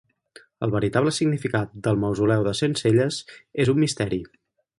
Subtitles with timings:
[0.67, 3.21] El veritable significat del mausoleu de Centcelles
[3.67, 4.21] és un misteri.